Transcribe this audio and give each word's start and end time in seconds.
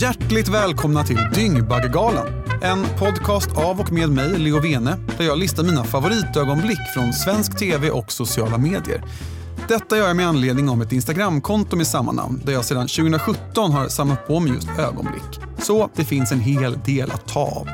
Hjärtligt 0.00 0.48
välkomna 0.48 1.04
till 1.04 1.18
Dyngbaggegalan. 1.34 2.26
En 2.62 2.86
podcast 2.98 3.56
av 3.56 3.80
och 3.80 3.92
med 3.92 4.10
mig, 4.10 4.38
Leo 4.38 4.60
Vene, 4.60 4.98
där 5.18 5.24
jag 5.24 5.38
listar 5.38 5.62
mina 5.62 5.84
favoritögonblick 5.84 6.78
från 6.94 7.12
svensk 7.12 7.58
tv 7.58 7.90
och 7.90 8.12
sociala 8.12 8.58
medier. 8.58 9.02
Detta 9.68 9.96
gör 9.96 10.06
jag 10.06 10.16
med 10.16 10.28
anledning 10.28 10.68
av 10.68 10.82
ett 10.82 10.92
Instagramkonto 10.92 11.76
med 11.76 11.86
samma 11.86 12.12
namn 12.12 12.42
där 12.44 12.52
jag 12.52 12.64
sedan 12.64 12.88
2017 12.88 13.72
har 13.72 13.88
samlat 13.88 14.26
på 14.26 14.40
mig 14.40 14.52
just 14.52 14.68
ögonblick. 14.78 15.40
Så 15.58 15.90
det 15.94 16.04
finns 16.04 16.32
en 16.32 16.40
hel 16.40 16.78
del 16.84 17.10
att 17.10 17.28
ta 17.28 17.40
av. 17.40 17.68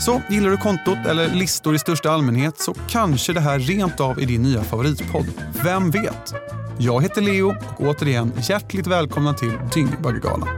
Så 0.00 0.22
gillar 0.30 0.50
du 0.50 0.56
kontot 0.56 0.98
eller 1.08 1.34
listor 1.34 1.74
i 1.74 1.78
största 1.78 2.10
allmänhet 2.10 2.60
så 2.60 2.74
kanske 2.88 3.32
det 3.32 3.40
här 3.40 3.58
rent 3.58 4.00
av 4.00 4.18
är 4.18 4.26
din 4.26 4.42
nya 4.42 4.64
favoritpodd. 4.64 5.26
Vem 5.64 5.90
vet? 5.90 6.34
Jag 6.78 7.02
heter 7.02 7.22
Leo 7.22 7.54
och 7.76 7.80
återigen 7.80 8.32
hjärtligt 8.36 8.86
välkomna 8.86 9.34
till 9.34 9.52
Dyngbaggegalan. 9.74 10.48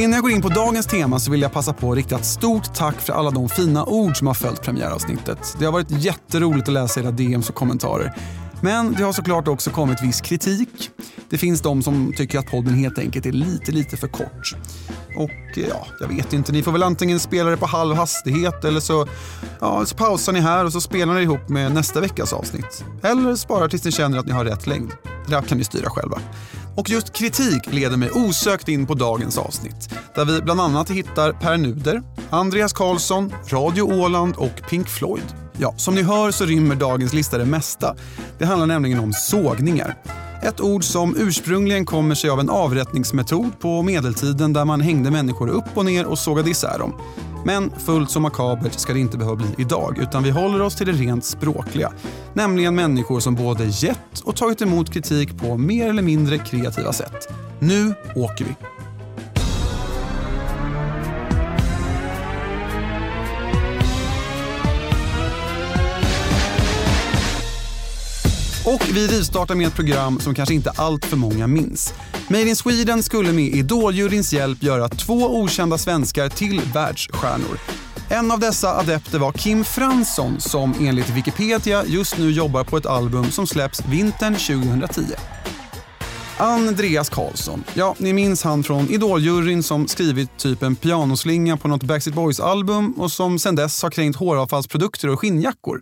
Innan 0.00 0.12
jag 0.12 0.22
går 0.22 0.30
in 0.30 0.42
på 0.42 0.48
dagens 0.48 0.86
tema 0.86 1.18
så 1.18 1.30
vill 1.30 1.40
jag 1.40 1.52
passa 1.52 1.72
på 1.72 1.90
att 1.90 1.96
rikta 1.96 2.16
ett 2.16 2.24
stort 2.24 2.74
tack 2.74 3.00
för 3.00 3.12
alla 3.12 3.30
de 3.30 3.48
fina 3.48 3.84
ord 3.84 4.16
som 4.16 4.26
har 4.26 4.34
följt 4.34 4.62
premiäravsnittet. 4.62 5.56
Det 5.58 5.64
har 5.64 5.72
varit 5.72 5.90
jätteroligt 5.90 6.68
att 6.68 6.74
läsa 6.74 7.00
era 7.00 7.10
DMs 7.10 7.48
och 7.48 7.54
kommentarer. 7.54 8.14
Men 8.62 8.92
det 8.92 9.02
har 9.02 9.12
såklart 9.12 9.48
också 9.48 9.70
kommit 9.70 10.02
viss 10.02 10.20
kritik. 10.20 10.90
Det 11.30 11.38
finns 11.38 11.60
de 11.60 11.82
som 11.82 12.12
tycker 12.16 12.38
att 12.38 12.46
podden 12.46 12.74
helt 12.74 12.98
enkelt 12.98 13.26
är 13.26 13.32
lite, 13.32 13.72
lite 13.72 13.96
för 13.96 14.08
kort. 14.08 14.54
Och 15.16 15.58
eh, 15.58 15.68
ja, 15.68 15.86
jag 16.00 16.08
vet 16.08 16.32
inte, 16.32 16.52
ni 16.52 16.62
får 16.62 16.72
väl 16.72 16.82
antingen 16.82 17.20
spela 17.20 17.50
det 17.50 17.56
på 17.56 17.66
halv 17.66 17.96
hastighet 17.96 18.64
eller 18.64 18.80
så, 18.80 19.08
ja, 19.60 19.86
så 19.86 19.96
pausar 19.96 20.32
ni 20.32 20.40
här 20.40 20.64
och 20.64 20.72
så 20.72 20.80
spelar 20.80 21.14
ni 21.14 21.22
ihop 21.22 21.48
med 21.48 21.74
nästa 21.74 22.00
veckas 22.00 22.32
avsnitt. 22.32 22.84
Eller 23.02 23.34
sparar 23.36 23.68
tills 23.68 23.84
ni 23.84 23.92
känner 23.92 24.18
att 24.18 24.26
ni 24.26 24.32
har 24.32 24.44
rätt 24.44 24.66
längd. 24.66 24.90
Det 25.26 25.32
där 25.32 25.42
kan 25.42 25.58
ni 25.58 25.64
styra 25.64 25.90
själva. 25.90 26.20
Och 26.76 26.90
just 26.90 27.12
kritik 27.12 27.72
leder 27.72 27.96
mig 27.96 28.10
osökt 28.10 28.68
in 28.68 28.86
på 28.86 28.94
dagens 28.94 29.38
avsnitt 29.38 29.94
där 30.14 30.24
vi 30.24 30.42
bland 30.42 30.60
annat 30.60 30.90
hittar 30.90 31.32
Per 31.32 31.56
Nuder, 31.56 32.02
Andreas 32.30 32.72
Karlsson, 32.72 33.34
Radio 33.48 33.82
Åland 33.82 34.34
och 34.36 34.62
Pink 34.70 34.88
Floyd. 34.88 35.34
Ja, 35.58 35.74
som 35.76 35.94
ni 35.94 36.02
hör 36.02 36.30
så 36.30 36.44
rymmer 36.44 36.74
dagens 36.74 37.12
lista 37.12 37.38
det 37.38 37.44
mesta. 37.44 37.96
Det 38.38 38.44
handlar 38.44 38.66
nämligen 38.66 39.00
om 39.00 39.12
sågningar. 39.12 39.96
Ett 40.42 40.60
ord 40.60 40.84
som 40.84 41.16
ursprungligen 41.18 41.86
kommer 41.86 42.14
sig 42.14 42.30
av 42.30 42.40
en 42.40 42.50
avrättningsmetod 42.50 43.58
på 43.58 43.82
medeltiden 43.82 44.52
där 44.52 44.64
man 44.64 44.80
hängde 44.80 45.10
människor 45.10 45.48
upp 45.48 45.64
och 45.74 45.84
ner 45.84 46.06
och 46.06 46.18
sågade 46.18 46.50
isär 46.50 46.78
dem. 46.78 46.94
Men 47.44 47.70
fullt 47.70 48.10
så 48.10 48.20
makabert 48.20 48.78
ska 48.78 48.92
det 48.92 49.00
inte 49.00 49.18
behöva 49.18 49.36
bli 49.36 49.46
idag 49.58 49.98
utan 49.98 50.22
vi 50.22 50.30
håller 50.30 50.62
oss 50.62 50.76
till 50.76 50.86
det 50.86 50.92
rent 50.92 51.24
språkliga. 51.24 51.92
Nämligen 52.32 52.74
människor 52.74 53.20
som 53.20 53.34
både 53.34 53.64
gett 53.64 54.20
och 54.24 54.36
tagit 54.36 54.62
emot 54.62 54.92
kritik 54.92 55.38
på 55.38 55.56
mer 55.56 55.88
eller 55.88 56.02
mindre 56.02 56.38
kreativa 56.38 56.92
sätt. 56.92 57.28
Nu 57.58 57.94
åker 58.16 58.44
vi! 58.44 58.79
Och 68.64 68.88
vi 68.92 69.06
rivstartar 69.06 69.54
med 69.54 69.66
ett 69.66 69.74
program 69.74 70.20
som 70.20 70.34
kanske 70.34 70.54
inte 70.54 70.70
allt 70.70 71.04
för 71.04 71.16
många 71.16 71.46
minns. 71.46 71.94
Made 72.28 72.48
in 72.48 72.56
Sweden 72.56 73.02
skulle 73.02 73.32
med 73.32 73.44
Idoljuryns 73.44 74.32
hjälp 74.32 74.62
göra 74.62 74.88
två 74.88 75.40
okända 75.40 75.78
svenskar 75.78 76.28
till 76.28 76.60
världsstjärnor. 76.74 77.58
En 78.08 78.30
av 78.30 78.40
dessa 78.40 78.74
adepter 78.74 79.18
var 79.18 79.32
Kim 79.32 79.64
Fransson 79.64 80.40
som 80.40 80.74
enligt 80.80 81.10
Wikipedia 81.10 81.84
just 81.86 82.18
nu 82.18 82.30
jobbar 82.30 82.64
på 82.64 82.76
ett 82.76 82.86
album 82.86 83.30
som 83.30 83.46
släpps 83.46 83.84
vintern 83.84 84.34
2010. 84.34 85.02
Andreas 86.38 87.08
Karlsson. 87.08 87.64
Ja, 87.74 87.94
ni 87.98 88.12
minns 88.12 88.42
han 88.42 88.62
från 88.62 88.90
Idoljuryn 88.90 89.62
som 89.62 89.88
skrivit 89.88 90.38
typ 90.38 90.62
en 90.62 90.76
pianoslinga 90.76 91.56
på 91.56 91.68
något 91.68 91.82
Backstreet 91.82 92.16
Boys-album 92.16 92.92
och 92.92 93.12
som 93.12 93.38
sedan 93.38 93.56
dess 93.56 93.82
har 93.82 93.90
kränkt 93.90 94.18
håravfallsprodukter 94.18 95.08
och 95.08 95.20
skinnjackor. 95.20 95.80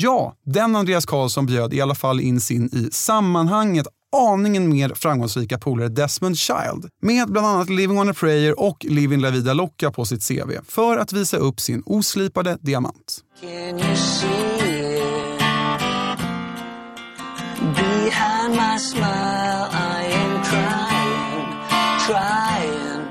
Ja, 0.00 0.34
den 0.44 0.76
Andreas 0.76 1.06
Karlsson 1.06 1.46
bjöd 1.46 1.74
i 1.74 1.80
alla 1.80 1.94
fall 1.94 2.20
in 2.20 2.40
sin 2.40 2.64
i 2.64 2.88
sammanhanget 2.92 3.86
aningen 4.16 4.68
mer 4.68 4.94
framgångsrika 4.94 5.58
polare 5.58 5.88
Desmond 5.88 6.38
Child 6.38 6.88
med 7.02 7.28
bland 7.28 7.46
annat 7.46 7.70
Living 7.70 7.98
on 7.98 8.08
a 8.08 8.14
prayer 8.14 8.60
och 8.60 8.84
Living 8.88 9.20
la 9.20 9.30
vida 9.30 9.54
loca 9.54 9.90
på 9.90 10.04
sitt 10.04 10.28
CV 10.28 10.52
för 10.68 10.96
att 10.96 11.12
visa 11.12 11.36
upp 11.36 11.60
sin 11.60 11.82
oslipade 11.86 12.58
diamant. 12.60 13.24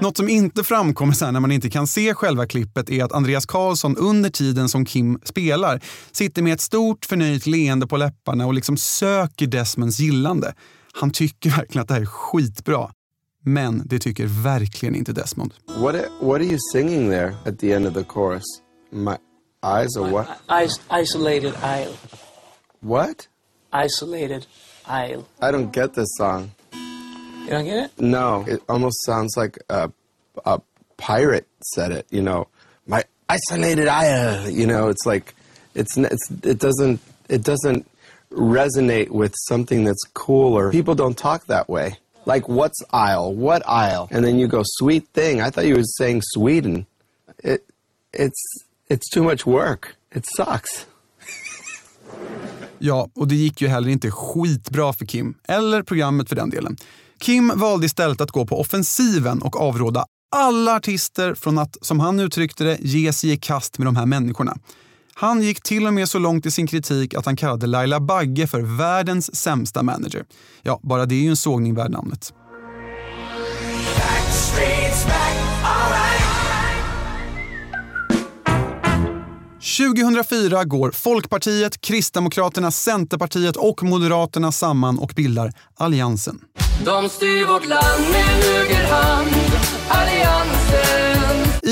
Något 0.07 0.17
som 0.17 0.29
inte 0.29 0.63
framkommer 0.63 1.13
sen 1.13 1.33
när 1.33 1.39
man 1.39 1.51
inte 1.51 1.69
kan 1.69 1.87
se 1.87 2.13
själva 2.13 2.45
klippet 2.45 2.89
är 2.89 3.03
att 3.03 3.11
Andreas 3.11 3.45
Karlsson 3.45 3.97
under 3.97 4.29
tiden 4.29 4.69
som 4.69 4.85
Kim 4.85 5.19
spelar 5.23 5.81
sitter 6.11 6.41
med 6.41 6.53
ett 6.53 6.61
stort 6.61 7.05
förnöjt 7.05 7.45
leende 7.45 7.87
på 7.87 7.97
läpparna 7.97 8.45
och 8.45 8.53
liksom 8.53 8.77
söker 8.77 9.47
Desmonds 9.47 9.99
gillande. 9.99 10.53
Han 10.93 11.11
tycker 11.11 11.49
verkligen 11.49 11.81
att 11.81 11.87
det 11.87 11.93
här 11.93 12.01
är 12.01 12.05
skitbra. 12.05 12.91
Men 13.45 13.81
det 13.85 13.99
tycker 13.99 14.25
verkligen 14.25 14.95
inte 14.95 15.13
Desmond. 15.13 15.53
What 15.67 15.95
are, 15.95 16.09
what 16.21 16.35
are 16.35 16.45
you 16.45 16.57
singing 16.73 17.09
there 17.09 17.35
at 17.45 17.59
the 17.59 17.73
end 17.73 17.87
of 17.87 17.93
the 17.93 18.03
chorus? 18.03 18.43
My 18.91 19.15
eyes 19.63 19.97
or 19.97 20.11
what? 20.11 20.27
Is 20.63 20.81
isolated 21.01 21.53
isle. 21.63 21.93
What? 22.79 23.27
Isolated 23.85 24.45
isle. 24.87 25.23
I 25.41 25.51
don't 25.51 25.71
get 25.75 25.93
this 25.93 26.17
song. 26.17 26.51
You 27.47 27.53
don't 27.53 27.65
get 27.65 27.85
it? 27.85 27.91
No, 28.01 28.43
it 28.47 28.61
almost 28.67 29.05
sounds 29.05 29.37
like 29.37 29.57
a, 29.69 29.89
a 30.45 30.61
pirate 30.97 31.47
said 31.73 31.91
it. 31.91 32.07
You 32.09 32.21
know, 32.21 32.47
my 32.85 33.03
isolated 33.29 33.87
isle. 33.87 34.49
You 34.49 34.67
know, 34.67 34.89
it's 34.89 35.05
like 35.05 35.35
it's, 35.75 35.97
it's 35.97 36.31
it 36.43 36.59
doesn't 36.59 36.99
it 37.29 37.43
doesn't 37.43 37.89
resonate 38.31 39.09
with 39.09 39.33
something 39.47 39.83
that's 39.83 40.03
cooler. 40.13 40.71
People 40.71 40.95
don't 40.95 41.17
talk 41.17 41.45
that 41.45 41.69
way. 41.69 41.97
Like, 42.25 42.49
what's 42.49 42.83
isle? 42.91 43.33
What 43.33 43.63
isle? 43.65 44.09
And 44.11 44.25
then 44.25 44.37
you 44.37 44.47
go, 44.47 44.61
sweet 44.65 45.07
thing. 45.13 45.41
I 45.41 45.49
thought 45.49 45.65
you 45.65 45.75
were 45.75 45.83
saying 45.83 46.21
Sweden. 46.23 46.85
It, 47.41 47.63
it's, 48.11 48.43
it's 48.89 49.09
too 49.09 49.23
much 49.23 49.45
work. 49.45 49.95
It 50.11 50.25
sucks. 50.35 50.85
Ja, 52.79 53.09
och 53.15 53.27
det 53.27 53.35
gick 53.35 53.61
ju 53.61 53.67
heller 53.67 53.89
inte 53.89 54.11
skitbra 54.11 54.93
för 54.93 55.05
Kim, 55.05 55.33
eller 55.47 55.83
programmet 55.83 56.29
för 56.29 56.35
den 56.35 56.49
delen. 56.49 56.77
Kim 57.19 57.51
valde 57.55 57.85
istället 57.85 58.21
att 58.21 58.31
gå 58.31 58.45
på 58.45 58.59
offensiven 58.59 59.41
och 59.41 59.61
avråda 59.61 60.05
alla 60.31 60.75
artister 60.75 61.35
från 61.35 61.57
att, 61.57 61.77
som 61.81 61.99
han 61.99 62.19
uttryckte 62.19 62.63
det, 62.63 62.77
ge 62.81 63.13
sig 63.13 63.31
i 63.31 63.37
kast 63.37 63.77
med 63.77 63.87
de 63.87 63.95
här 63.95 64.05
människorna. 64.05 64.57
Han 65.13 65.41
gick 65.41 65.63
till 65.63 65.87
och 65.87 65.93
med 65.93 66.09
så 66.09 66.19
långt 66.19 66.45
i 66.45 66.51
sin 66.51 66.67
kritik 66.67 67.13
att 67.13 67.25
han 67.25 67.35
kallade 67.35 67.67
Laila 67.67 67.99
Bagge 67.99 68.47
för 68.47 68.61
världens 68.61 69.35
sämsta 69.35 69.83
manager. 69.83 70.25
Ja, 70.61 70.79
bara 70.83 71.05
det 71.05 71.15
är 71.15 71.21
ju 71.21 71.29
en 71.29 71.35
sågning 71.35 71.75
värd 71.75 71.91
namnet. 71.91 72.33
2004 79.77 80.63
går 80.63 80.91
Folkpartiet, 80.91 81.81
Kristdemokraterna, 81.81 82.71
Centerpartiet 82.71 83.55
och 83.55 83.83
Moderaterna 83.83 84.51
samman 84.51 84.99
och 84.99 85.11
bildar 85.15 85.51
Alliansen. 85.77 86.39
De 86.85 87.09
styr 87.09 87.45
vårt 87.45 87.67
land 87.67 88.01
med 88.11 88.43
höger 88.43 88.87
hand, 88.87 89.29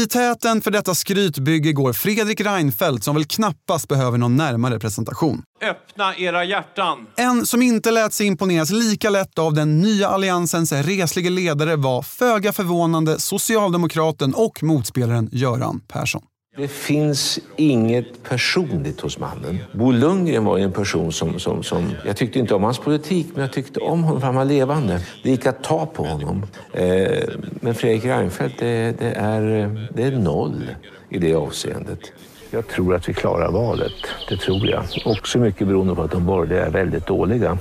i 0.06 0.08
täten 0.08 0.62
för 0.62 0.72
detta 0.72 0.96
skrytbygge 0.96 1.74
går 1.74 1.94
Fredrik 1.94 2.42
Reinfeldt 2.42 3.04
som 3.04 3.16
väl 3.16 3.26
knappast 3.26 3.88
behöver 3.88 4.18
någon 4.18 4.36
närmare 4.36 4.80
presentation. 4.80 5.44
Öppna 5.62 6.16
era 6.16 6.44
hjärtan. 6.44 7.08
En 7.16 7.46
som 7.46 7.62
inte 7.62 7.92
lät 7.92 8.14
sig 8.14 8.28
imponeras 8.28 8.70
lika 8.70 9.10
lätt 9.10 9.40
av 9.40 9.54
den 9.54 9.82
nya 9.82 10.08
alliansens 10.08 10.72
reslige 10.72 11.30
ledare 11.30 11.76
var 11.76 12.02
föga 12.02 12.54
förvånande 12.54 13.20
socialdemokraten 13.20 14.34
och 14.34 14.64
motspelaren 14.64 15.30
Göran 15.32 15.80
Persson. 15.88 16.22
Det 16.58 16.68
finns 16.68 17.40
inget 17.56 18.24
personligt 18.24 19.02
hos 19.02 19.20
mannen. 19.20 19.60
Bo 19.72 19.92
Lundgren 19.92 20.46
var 20.46 20.58
ju 20.58 20.64
en 20.64 20.72
person 20.72 21.12
som, 21.12 21.40
som, 21.40 21.64
som... 21.64 21.92
Jag 22.06 22.18
tyckte 22.18 22.40
inte 22.40 22.56
om 22.56 22.64
hans 22.64 22.80
politik, 22.80 23.28
men 23.34 23.42
jag 23.42 23.54
tyckte 23.54 23.80
om 23.80 24.04
honom 24.04 24.22
för 24.22 24.26
han 24.26 24.36
var 24.36 24.46
levande. 24.46 25.02
Det 25.24 25.30
gick 25.30 25.46
att 25.46 25.64
ta 25.64 25.86
på 25.86 26.04
honom. 26.04 26.46
Eh, 26.74 27.24
men 27.62 27.76
Fredrik 27.76 28.06
Reinfeldt, 28.06 28.60
det, 28.60 29.00
det, 29.00 29.12
är, 29.12 29.42
det 29.94 30.04
är 30.04 30.12
noll 30.12 30.64
i 31.10 31.20
det 31.20 31.36
avseendet. 31.36 32.00
Jag 32.52 32.68
tror 32.68 32.96
att 32.96 33.10
vi 33.10 33.14
klarar 33.14 33.52
valet. 33.52 33.94
Det 34.30 34.38
tror 34.38 34.68
jag. 34.68 34.84
Också 35.06 35.40
mycket 35.40 35.68
beroende 35.68 35.96
på 35.96 36.02
att 36.02 36.12
de 36.12 36.26
borgerliga 36.26 36.66
är 36.66 36.72
väldigt 36.72 37.08
dåliga. 37.08 37.58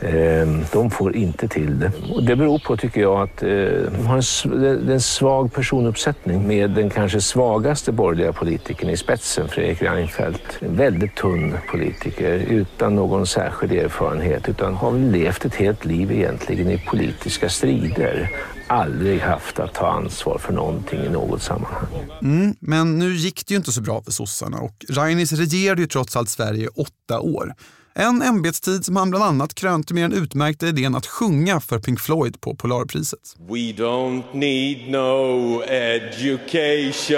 Ehm, 0.00 0.64
de 0.72 0.90
får 0.90 1.16
inte 1.16 1.48
till 1.48 1.78
det. 1.78 1.92
Och 2.10 2.24
det 2.24 2.36
beror 2.36 2.58
på, 2.58 2.76
tycker 2.76 3.00
jag, 3.00 3.22
att 3.22 3.42
eh, 3.42 3.48
de 3.48 4.06
har 4.06 4.16
en, 4.16 4.90
en 4.90 5.00
svag 5.00 5.52
personuppsättning 5.52 6.46
med 6.46 6.70
den 6.70 6.90
kanske 6.90 7.20
svagaste 7.20 7.92
borgerliga 7.92 8.32
politikern 8.32 8.90
i 8.90 8.96
spetsen, 8.96 9.48
Fredrik 9.48 9.82
Reinfeldt. 9.82 10.42
En 10.60 10.76
väldigt 10.76 11.14
tunn 11.14 11.54
politiker 11.70 12.32
utan 12.34 12.94
någon 12.94 13.26
särskild 13.26 13.72
erfarenhet 13.72 14.48
utan 14.48 14.74
har 14.74 14.90
väl 14.90 15.10
levt 15.10 15.44
ett 15.44 15.54
helt 15.54 15.84
liv 15.84 16.12
egentligen 16.12 16.70
i 16.70 16.78
politiska 16.78 17.48
strider. 17.48 18.30
Aldrig 18.66 19.20
haft 19.20 19.58
att 19.58 19.74
ta 19.74 19.86
ansvar 19.86 20.38
för 20.38 20.52
någonting 20.52 21.00
i 21.00 21.08
något 21.08 21.42
sammanhang. 21.42 21.88
Mm, 22.22 22.54
men 22.60 22.98
nu 22.98 23.14
gick 23.14 23.46
det 23.46 23.54
ju 23.54 23.56
inte 23.56 23.72
så 23.72 23.80
bra 23.80 24.02
för 24.02 24.12
sossarna 24.12 24.58
och 24.58 24.84
Reinis 24.88 25.32
regerade 25.32 25.80
ju 25.80 25.86
trots 25.86 26.16
allt 26.16 26.28
Sverige 26.28 26.64
i 26.64 26.68
åtta 26.68 27.20
år. 27.20 27.54
En 28.00 28.22
ämbetstid 28.22 28.84
som 28.84 28.96
han 28.96 29.10
bland 29.10 29.24
annat 29.24 29.54
krönte 29.54 29.94
med 29.94 30.10
den 30.10 30.22
utmärkta 30.22 30.68
idén 30.68 30.94
att 30.94 31.06
sjunga 31.06 31.60
för 31.60 31.78
Pink 31.78 32.00
Floyd 32.00 32.40
på 32.40 32.56
Polarpriset. 32.56 33.36
We 33.38 33.56
don't 33.56 34.22
need 34.32 34.90
no 34.90 35.62
education. 35.62 37.16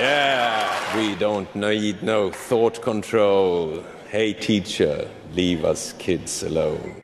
Yeah. 0.00 0.62
We 0.96 1.26
don't 1.26 1.54
need 1.54 1.96
no 2.02 2.32
thought 2.48 2.84
control. 2.84 3.82
Hey 4.10 4.34
teacher, 4.34 5.08
leave 5.34 5.68
us 5.68 5.94
kids 5.98 6.42
alone. 6.44 6.94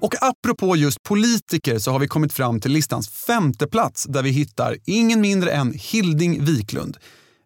Och 0.00 0.14
apropå 0.20 0.76
just 0.76 1.02
politiker 1.02 1.78
så 1.78 1.90
har 1.90 1.98
vi 1.98 2.08
kommit 2.08 2.32
fram 2.32 2.60
till 2.60 2.72
listans 2.72 3.08
femte 3.08 3.66
plats 3.66 4.04
där 4.04 4.22
vi 4.22 4.30
hittar 4.30 4.76
ingen 4.84 5.20
mindre 5.20 5.50
än 5.50 5.74
Hilding 5.76 6.44
Wiklund. 6.44 6.96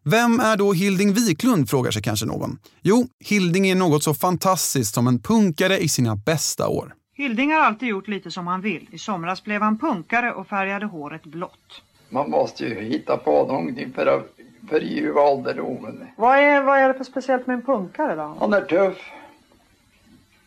Vem 0.05 0.41
är 0.41 0.57
då 0.57 0.73
Hilding 0.73 1.13
Wiklund, 1.13 1.71
frågar 1.71 1.91
sig 1.91 2.03
kanske 2.03 2.27
någon. 2.27 2.59
Jo, 2.83 3.07
Hilding 3.21 3.67
är 3.69 3.75
något 3.75 4.03
så 4.03 4.15
fantastiskt 4.15 4.95
som 4.95 5.07
en 5.07 5.19
punkare 5.19 5.79
i 5.79 5.89
sina 5.89 6.17
bästa 6.17 6.69
år. 6.69 6.95
Hilding 7.15 7.53
har 7.53 7.61
alltid 7.61 7.89
gjort 7.89 8.09
lite 8.09 8.31
som 8.31 8.47
han 8.47 8.61
vill. 8.61 8.89
I 8.91 8.99
somras 8.99 9.45
blev 9.45 9.63
han 9.63 9.79
punkare 9.79 10.33
och 10.33 10.47
färgade 10.47 10.87
håret 10.87 11.23
blått. 11.25 11.83
Man 12.11 12.31
måste 12.31 12.65
ju 12.65 12.81
hitta 12.81 13.17
på 13.17 13.31
någonting 13.47 13.93
för 13.93 14.07
att 14.07 14.37
förljuva 14.71 15.21
ålderdomen. 15.21 16.07
Vad 16.17 16.39
är, 16.39 16.63
vad 16.63 16.79
är 16.79 16.89
det 16.89 16.95
för 16.95 17.05
speciellt 17.05 17.47
med 17.47 17.55
en 17.55 17.63
punkare 17.63 18.15
då? 18.15 18.37
Han 18.41 18.53
är 18.53 18.61
tuff. 18.61 18.99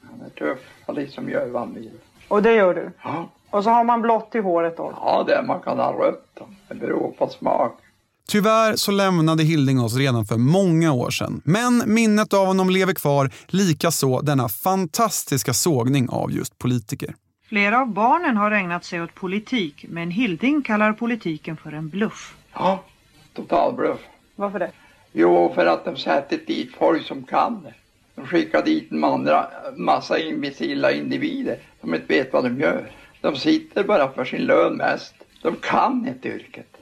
Han 0.02 0.22
är 0.26 0.30
tuff. 0.30 0.60
Han 0.88 0.96
liksom 0.96 1.30
gör 1.30 1.48
vad 1.50 1.62
han 1.62 1.74
vill. 1.74 1.92
Och 2.28 2.42
det 2.44 2.54
gör 2.54 2.74
du? 2.74 2.92
Ja, 3.04 3.30
Och 3.50 3.64
så 3.64 3.70
har 3.70 3.84
man 3.84 4.02
blått 4.02 4.36
i 4.36 4.40
håret 4.40 4.78
då? 4.78 4.94
ja 4.96 5.24
det 5.28 5.44
man 5.48 5.60
kan 5.62 5.78
ha 5.78 5.94
rött. 5.94 6.38
Det 6.68 6.76
beror 6.76 7.12
på 7.12 7.30
smak. 7.30 7.80
Tyvärr 8.28 8.76
så 8.76 8.92
lämnade 8.92 9.44
Hilding 9.44 9.80
oss 9.80 9.96
redan 9.96 10.26
för 10.26 10.38
många 10.38 10.94
år 10.94 11.10
sedan. 11.10 11.42
Men 11.46 11.84
minnet 11.86 12.34
av 12.34 12.46
honom 12.46 12.70
lever 12.70 12.94
kvar, 12.94 13.32
likaså 13.48 14.22
denna 14.22 14.50
fantastiska 14.50 15.54
sågning 15.54 16.10
av 16.10 16.32
just 16.32 16.58
politiker. 16.58 17.16
Flera 17.50 17.82
av 17.82 17.88
barnen 17.94 18.38
har 18.38 18.52
ägnat 18.52 18.86
sig 18.86 19.02
åt 19.02 19.16
politik, 19.16 19.86
men 19.90 20.12
Hilding 20.12 20.62
kallar 20.62 20.94
politiken 20.94 21.58
för 21.58 21.72
en 21.72 21.90
bluff. 21.90 22.36
Ja, 22.54 22.84
total 23.34 23.74
bluff. 23.74 24.00
Varför 24.36 24.60
det? 24.60 24.72
Jo, 25.12 25.52
för 25.56 25.66
att 25.66 25.86
de 25.86 25.98
sätter 25.98 26.40
dit 26.48 26.76
folk 26.78 27.06
som 27.06 27.24
kan. 27.24 27.68
De 28.16 28.26
skickar 28.26 28.66
dit 28.66 28.92
en 28.92 29.04
andra, 29.04 29.48
massa 29.78 30.20
imbecilla 30.20 30.92
individer 30.92 31.58
som 31.82 31.94
inte 31.94 32.08
vet 32.08 32.34
vad 32.34 32.44
de 32.44 32.60
gör. 32.60 32.92
De 33.22 33.36
sitter 33.36 33.84
bara 33.84 34.12
för 34.12 34.26
sin 34.26 34.42
lön 34.42 34.74
mest. 34.74 35.16
De 35.42 35.56
kan 35.56 36.08
inte 36.08 36.28
yrket. 36.30 36.75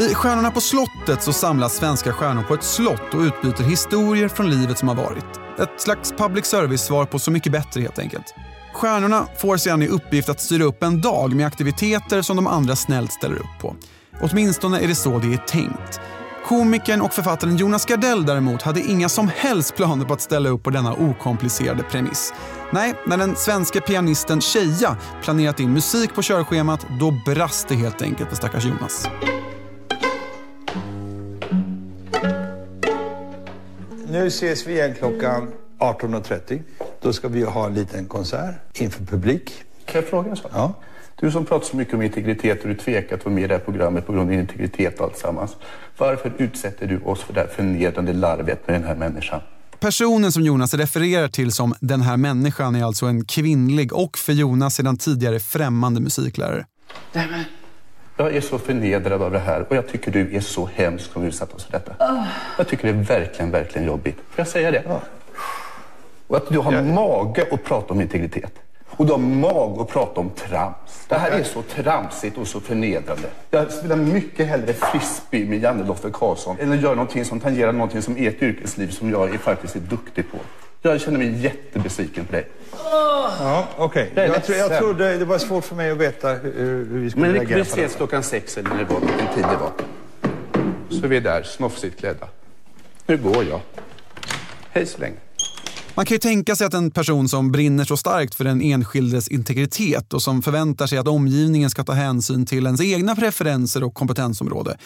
I 0.00 0.14
Stjärnorna 0.14 0.50
på 0.50 0.60
slottet 0.60 1.22
så 1.22 1.32
samlas 1.32 1.76
svenska 1.76 2.12
stjärnor 2.12 2.42
på 2.42 2.54
ett 2.54 2.62
slott 2.62 3.14
och 3.14 3.20
utbyter 3.20 3.64
historier 3.64 4.28
från 4.28 4.50
livet 4.50 4.78
som 4.78 4.88
har 4.88 4.94
varit. 4.94 5.24
Ett 5.58 5.80
slags 5.80 6.12
public 6.12 6.46
service-svar 6.46 7.04
på 7.04 7.18
Så 7.18 7.30
mycket 7.30 7.52
bättre 7.52 7.80
helt 7.80 7.98
enkelt. 7.98 8.34
Stjärnorna 8.72 9.26
får 9.38 9.56
sedan 9.56 9.82
i 9.82 9.88
uppgift 9.88 10.28
att 10.28 10.40
styra 10.40 10.64
upp 10.64 10.82
en 10.82 11.00
dag 11.00 11.34
med 11.34 11.46
aktiviteter 11.46 12.22
som 12.22 12.36
de 12.36 12.46
andra 12.46 12.76
snällt 12.76 13.12
ställer 13.12 13.36
upp 13.36 13.60
på. 13.60 13.76
Åtminstone 14.20 14.80
är 14.80 14.88
det 14.88 14.94
så 14.94 15.18
det 15.18 15.32
är 15.32 15.36
tänkt. 15.36 16.00
Komikern 16.46 17.00
och 17.00 17.12
författaren 17.12 17.56
Jonas 17.56 17.86
Gardell 17.86 18.26
däremot 18.26 18.62
hade 18.62 18.80
inga 18.80 19.08
som 19.08 19.30
helst 19.36 19.76
planer 19.76 20.04
på 20.04 20.12
att 20.12 20.20
ställa 20.20 20.48
upp 20.48 20.62
på 20.62 20.70
denna 20.70 20.92
okomplicerade 20.92 21.82
premiss. 21.82 22.32
Nej, 22.72 22.94
när 23.06 23.16
den 23.16 23.36
svenska 23.36 23.80
pianisten 23.80 24.40
Cheja 24.40 24.96
planerat 25.22 25.60
in 25.60 25.72
musik 25.72 26.14
på 26.14 26.22
körschemat, 26.22 26.86
då 27.00 27.10
brast 27.26 27.68
det 27.68 27.74
helt 27.74 28.02
enkelt 28.02 28.28
för 28.28 28.36
stackars 28.36 28.64
Jonas. 28.64 29.08
Nu 34.10 34.26
ses 34.26 34.66
vi 34.66 34.72
igen 34.72 34.94
klockan 34.98 35.52
18.30. 35.78 36.62
Då 37.00 37.12
ska 37.12 37.28
vi 37.28 37.42
ha 37.42 37.66
en 37.66 37.74
liten 37.74 38.06
konsert 38.06 38.54
inför 38.74 39.04
publik. 39.04 39.52
Kan 39.84 40.00
jag 40.00 40.10
fråga 40.10 40.30
en 40.30 40.36
sak? 40.36 40.50
Ja. 40.54 40.74
Du 41.20 41.30
som 41.30 41.44
pratar 41.44 41.66
så 41.66 41.76
mycket 41.76 41.94
om 41.94 42.02
integritet 42.02 42.62
och 42.62 42.68
du 42.68 42.74
tvekar 42.74 43.16
att 43.16 43.24
vara 43.24 43.34
med 43.34 43.44
i 43.44 43.46
det 43.46 43.54
här 43.54 43.60
programmet 43.60 44.06
på 44.06 44.12
grund 44.12 44.24
av 44.24 44.30
din 44.30 44.40
integritet 44.40 45.00
och 45.00 45.06
alltsammans. 45.06 45.56
Varför 45.98 46.32
utsätter 46.38 46.86
du 46.86 47.00
oss 47.00 47.22
för 47.22 47.32
det 47.32 47.40
här 47.40 47.46
förnedrande 47.46 48.12
larvet 48.12 48.66
med 48.66 48.76
den 48.76 48.84
här 48.84 48.94
människan? 48.94 49.40
Personen 49.80 50.32
som 50.32 50.42
Jonas 50.42 50.74
refererar 50.74 51.28
till 51.28 51.52
som 51.52 51.74
“den 51.80 52.00
här 52.00 52.16
människan” 52.16 52.74
är 52.74 52.84
alltså 52.84 53.06
en 53.06 53.24
kvinnlig 53.24 53.92
och 53.92 54.18
för 54.18 54.32
Jonas 54.32 54.74
sedan 54.74 54.96
tidigare 54.96 55.40
främmande 55.40 56.00
musiklärare. 56.00 56.66
Jag 58.20 58.36
är 58.36 58.40
så 58.40 58.58
förnedrad 58.58 59.22
av 59.22 59.30
det 59.30 59.38
här 59.38 59.66
och 59.68 59.76
jag 59.76 59.88
tycker 59.88 60.10
du 60.10 60.36
är 60.36 60.40
så 60.40 60.68
hemsk 60.74 61.12
som 61.12 61.24
utsatt 61.24 61.54
oss 61.54 61.64
för 61.64 61.72
detta. 61.72 61.94
Jag 62.58 62.68
tycker 62.68 62.92
det 62.92 62.98
är 62.98 63.02
verkligen, 63.02 63.50
verkligen 63.50 63.86
jobbigt. 63.86 64.16
Får 64.16 64.40
jag 64.40 64.48
säga 64.48 64.70
det? 64.70 65.00
Och 66.26 66.36
att 66.36 66.48
du 66.48 66.58
har 66.58 66.82
mage 66.82 67.46
att 67.52 67.64
prata 67.64 67.94
om 67.94 68.00
integritet. 68.00 68.52
Och 68.86 69.06
du 69.06 69.12
har 69.12 69.18
mage 69.18 69.82
att 69.82 69.88
prata 69.88 70.20
om 70.20 70.30
trams. 70.30 71.06
Det 71.08 71.14
här 71.14 71.30
är 71.30 71.42
så 71.42 71.62
tramsigt 71.62 72.38
och 72.38 72.46
så 72.46 72.60
förnedrande. 72.60 73.28
Jag 73.50 73.72
spelar 73.72 73.96
mycket 73.96 74.46
hellre 74.46 74.72
frisbee 74.72 75.44
med 75.44 75.62
Janne 75.62 75.84
Loffe 75.84 76.10
Karlsson 76.12 76.56
än 76.60 76.72
att 76.72 76.80
göra 76.80 76.94
någonting 76.94 77.24
som 77.24 77.40
tangerar 77.40 77.72
någonting 77.72 78.02
som 78.02 78.16
ert 78.16 78.42
yrkesliv 78.42 78.90
som 78.90 79.10
jag 79.10 79.34
är 79.34 79.38
faktiskt 79.38 79.76
är 79.76 79.80
duktig 79.80 80.30
på. 80.30 80.38
Jag 80.82 81.00
känner 81.00 81.18
mig 81.18 81.42
jättebesviken 81.42 82.24
på 82.24 82.32
dig. 82.32 82.48
Ja, 82.72 83.68
okej. 83.78 84.12
Jag 84.14 84.24
är 84.24 84.28
Jag, 84.28 84.44
tror, 84.44 84.58
jag 84.58 84.78
trodde 84.78 85.18
det 85.18 85.24
var 85.24 85.38
svårt 85.38 85.64
för 85.64 85.76
mig 85.76 85.90
att 85.90 85.98
veta 85.98 86.34
hur, 86.34 86.86
hur 86.90 87.00
vi 87.00 87.10
skulle 87.10 87.26
Men 87.26 87.32
vi 87.32 87.38
reagera 87.38 87.58
på 87.58 87.70
ses 87.70 87.92
det. 87.92 87.96
klockan 87.96 88.22
sex 88.22 88.58
eller 88.58 88.70
när 88.70 88.78
det 88.78 88.84
var, 88.84 89.00
vilken 89.00 89.34
tid 89.34 89.44
det 89.44 89.56
var. 89.56 89.72
Så 90.90 91.04
är 91.04 91.08
vi 91.08 91.20
där, 91.20 91.42
snofsigt 91.42 91.98
klädda. 92.00 92.28
Nu 93.06 93.16
går 93.16 93.44
jag. 93.44 93.60
Hej 94.70 94.86
så 94.86 95.00
länge. 95.00 95.16
Man 95.94 96.06
kan 96.06 96.14
ju 96.14 96.18
tänka 96.18 96.56
sig 96.56 96.66
att 96.66 96.74
en 96.74 96.90
person 96.90 97.28
som 97.28 97.52
brinner 97.52 97.84
så 97.84 97.96
starkt 97.96 98.34
för 98.34 98.44
den 98.44 98.62
enskildes 98.62 99.28
integritet 99.28 100.12
och 100.14 100.22
som 100.22 100.42
förväntar 100.42 100.86
sig 100.86 100.98
att 100.98 101.08
omgivningen 101.08 101.70
ska 101.70 101.84
ta 101.84 101.92
hänsyn 101.92 102.46
till 102.46 102.66
ens 102.66 102.80
egna 102.80 103.16
preferenser 103.16 103.84
och 103.84 103.94
kompetensområde 103.94 104.76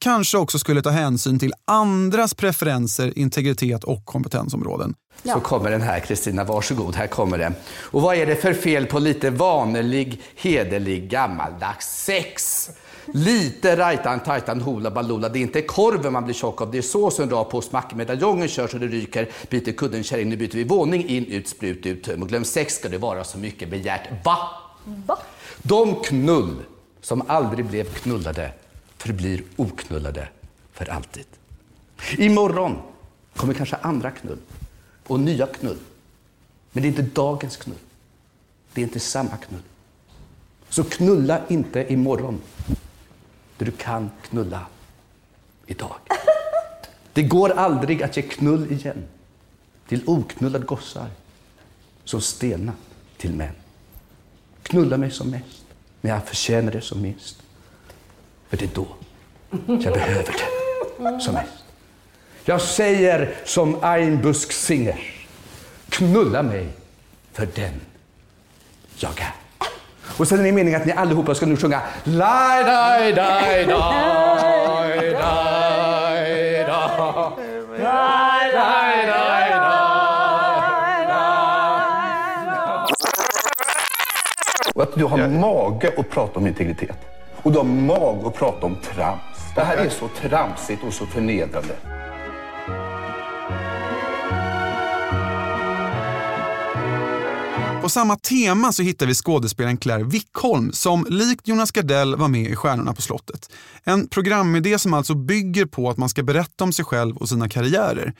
kanske 0.00 0.38
också 0.38 0.58
skulle 0.58 0.82
ta 0.82 0.90
hänsyn 0.90 1.38
till 1.38 1.52
andras 1.64 2.34
preferenser, 2.34 3.18
integritet 3.18 3.84
och 3.84 4.04
kompetensområden. 4.04 4.94
Så 5.24 5.40
kommer 5.40 5.70
den 5.70 5.82
här 5.82 6.00
Kristina, 6.00 6.44
varsågod, 6.44 6.96
här 6.96 7.06
kommer 7.06 7.38
den. 7.38 7.54
Och 7.76 8.02
vad 8.02 8.16
är 8.16 8.26
det 8.26 8.36
för 8.36 8.54
fel 8.54 8.86
på 8.86 8.98
lite 8.98 9.30
vanlig, 9.30 10.22
hederlig, 10.36 11.10
gammaldags 11.10 12.04
sex? 12.04 12.70
Lite 13.06 13.76
rajtan, 13.76 14.20
tajtan, 14.20 14.60
hula 14.60 14.90
baloola. 14.90 15.28
Det 15.28 15.38
är 15.38 15.40
inte 15.40 15.62
korven 15.62 16.12
man 16.12 16.24
blir 16.24 16.34
tjock 16.34 16.60
av, 16.60 16.70
det 16.70 16.78
är 16.78 16.82
såsen 16.82 17.30
rakt 17.30 17.50
på. 17.50 17.60
Smackmedaljongen 17.60 18.48
kör 18.48 18.66
så 18.66 18.78
det 18.78 18.86
ryker. 18.86 19.28
Byter 19.50 19.72
kudden, 19.72 20.04
kärring, 20.04 20.28
nu 20.28 20.36
byter 20.36 20.54
vi 20.54 20.64
våning. 20.64 21.08
In, 21.08 21.26
ut, 21.26 21.48
sprut, 21.48 21.86
ut, 21.86 22.04
töm. 22.04 22.22
Och 22.22 22.28
glöm 22.28 22.44
sex 22.44 22.74
ska 22.74 22.88
det 22.88 22.98
vara 22.98 23.24
så 23.24 23.38
mycket 23.38 23.70
begärt. 23.70 24.24
Va? 24.24 24.38
Va? 25.06 25.18
De 25.62 25.94
knull 25.94 26.56
som 27.00 27.22
aldrig 27.26 27.64
blev 27.64 27.84
knullade 27.84 28.50
förblir 29.04 29.42
oknullade 29.56 30.28
för 30.72 30.90
alltid. 30.90 31.26
Imorgon 32.18 32.82
kommer 33.36 33.54
kanske 33.54 33.76
andra 33.76 34.10
knull 34.10 34.38
och 35.06 35.20
nya 35.20 35.46
knull. 35.46 35.78
Men 36.72 36.82
det 36.82 36.86
är 36.86 36.90
inte 36.90 37.02
dagens 37.02 37.56
knull. 37.56 37.78
Det 38.72 38.80
är 38.80 38.82
inte 38.82 39.00
samma 39.00 39.36
knull. 39.36 39.62
Så 40.68 40.84
knulla 40.84 41.40
inte 41.48 41.92
imorgon. 41.92 42.40
det 43.58 43.64
du 43.64 43.70
kan 43.70 44.10
knulla 44.28 44.66
idag. 45.66 45.96
Det 47.12 47.22
går 47.22 47.50
aldrig 47.50 48.02
att 48.02 48.16
ge 48.16 48.22
knull 48.22 48.72
igen 48.72 49.04
till 49.88 50.02
oknullade 50.06 50.64
gossar 50.64 51.10
som 52.04 52.20
stelnat 52.20 52.76
till 53.16 53.34
män. 53.34 53.54
Knulla 54.62 54.96
mig 54.96 55.10
som 55.10 55.30
mest, 55.30 55.64
men 56.00 56.12
jag 56.12 56.26
förtjänar 56.26 56.72
det 56.72 56.80
som 56.80 57.02
minst. 57.02 57.43
För 58.48 58.56
det 58.56 58.64
är 58.64 58.70
då 58.74 58.86
jag 59.66 59.92
behöver 59.94 60.34
det 60.98 61.20
som 61.20 61.34
mest. 61.34 61.64
Jag 62.44 62.60
säger 62.60 63.34
som 63.44 63.78
Einbusk 63.82 64.52
Singer. 64.52 64.98
Knulla 65.88 66.42
mig 66.42 66.68
för 67.32 67.48
den 67.54 67.80
jag 68.96 69.20
är. 69.20 69.32
Och 70.18 70.28
sen 70.28 70.40
är 70.40 70.44
det 70.44 70.52
meningen 70.52 70.80
att 70.80 70.86
ni 70.86 70.92
allihopa 70.92 71.34
ska 71.34 71.46
nu 71.46 71.56
sjunga 71.56 71.80
Laj, 72.04 72.64
daj, 72.64 73.12
daj, 73.12 73.66
daj, 73.66 75.12
daj, 75.12 76.64
da. 76.66 77.32
Laj, 77.78 78.52
daj, 78.52 79.06
daj, 79.06 79.34
Och 84.74 84.82
att 84.82 84.94
du 84.94 85.04
har 85.04 85.28
mage 85.28 85.92
att 85.98 86.10
prata 86.10 86.38
om 86.38 86.46
integritet. 86.46 87.13
Och 87.44 87.52
du 87.52 87.58
har 87.58 87.64
mage 87.64 88.26
att 88.26 88.34
prata 88.34 88.66
om 88.66 88.76
trams. 88.76 89.20
Det 89.54 89.60
här 89.60 89.76
är 89.76 89.90
så 89.90 90.08
tramsigt 90.08 90.82
och 90.84 90.92
så 90.92 91.06
förnedrande. 91.06 91.76
På 97.82 97.88
samma 97.88 98.16
tema 98.16 98.72
så 98.72 98.82
hittar 98.82 99.06
vi 99.06 99.14
skådespelaren 99.14 99.76
Claire 99.76 100.04
Wickholm 100.04 100.72
som 100.72 101.06
likt 101.08 101.48
Jonas 101.48 101.70
Gardell 101.70 102.16
var 102.16 102.28
med 102.28 102.50
i 102.50 102.56
Stjärnorna 102.56 102.94
på 102.94 103.02
slottet. 103.02 103.52
En 103.84 104.08
programidé 104.08 104.78
som 104.78 104.94
alltså 104.94 105.14
bygger 105.14 105.66
på 105.66 105.90
att 105.90 105.96
man 105.96 106.08
ska 106.08 106.22
berätta 106.22 106.64
om 106.64 106.72
sig 106.72 106.84
själv 106.84 107.16
och 107.16 107.28
sina 107.28 107.48
karriärer. 107.48 108.12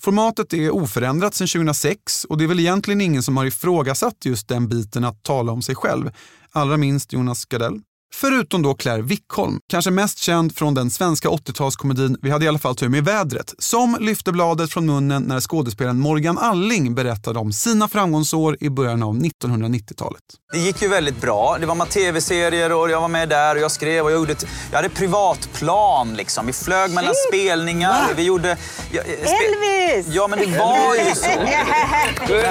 Formatet 0.00 0.52
är 0.52 0.70
oförändrat 0.70 1.34
sedan 1.34 1.46
2006 1.46 2.24
och 2.24 2.38
det 2.38 2.44
är 2.44 2.48
väl 2.48 2.60
egentligen 2.60 3.00
ingen 3.00 3.22
som 3.22 3.36
har 3.36 3.44
ifrågasatt 3.44 4.24
just 4.24 4.48
den 4.48 4.68
biten 4.68 5.04
att 5.04 5.22
tala 5.22 5.52
om 5.52 5.62
sig 5.62 5.74
själv. 5.74 6.10
Allra 6.52 6.76
minst 6.76 7.12
Jonas 7.12 7.44
Gardell. 7.44 7.80
Förutom 8.14 8.62
då 8.62 8.74
Claire 8.74 9.02
Wickholm, 9.02 9.58
kanske 9.68 9.90
mest 9.90 10.18
känd 10.18 10.56
från 10.56 10.74
den 10.74 10.90
svenska 10.90 11.28
80-talskomedin 11.28 12.16
Vi 12.22 12.30
hade 12.30 12.44
i 12.44 12.48
alla 12.48 12.58
fall 12.58 12.76
tur 12.76 12.88
med 12.88 13.04
vädret, 13.04 13.54
som 13.58 13.96
lyfte 14.00 14.32
bladet 14.32 14.72
från 14.72 14.86
munnen 14.86 15.22
när 15.22 15.40
skådespelaren 15.40 16.00
Morgan 16.00 16.38
Alling 16.38 16.94
berättade 16.94 17.38
om 17.38 17.52
sina 17.52 17.88
framgångsår 17.88 18.56
i 18.60 18.70
början 18.70 19.02
av 19.02 19.14
1990-talet. 19.16 20.22
Det 20.52 20.58
gick 20.58 20.82
ju 20.82 20.88
väldigt 20.88 21.20
bra. 21.20 21.56
Det 21.60 21.66
var 21.66 21.74
med 21.74 21.88
tv-serier 21.90 22.72
och 22.72 22.90
jag 22.90 23.00
var 23.00 23.08
med 23.08 23.28
där 23.28 23.54
och 23.56 23.60
jag 23.62 23.70
skrev 23.70 24.04
och 24.04 24.10
jag 24.10 24.18
gjorde... 24.18 24.32
ett- 24.32 24.46
Jag 24.70 24.76
hade 24.78 24.88
privatplan 24.88 26.14
liksom. 26.14 26.46
Vi 26.46 26.52
flög 26.52 26.90
mellan 26.94 27.14
spelningar. 27.28 28.06
Vi 28.16 28.22
gjorde... 28.22 28.56
Jag, 28.92 29.04
eh, 29.08 29.10
spe- 29.12 29.94
Elvis! 29.96 30.06
Ja, 30.14 30.28
men 30.28 30.38
det 30.38 30.58
var 30.58 30.94
ju 30.94 31.14
så. 31.14 31.28